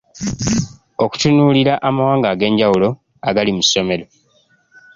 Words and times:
Okutunuulira 1.03 1.73
amawanga 1.87 2.27
ag’enjawulo 2.33 2.89
agali 3.29 3.51
mu 3.57 3.63
ssomero. 3.65 4.05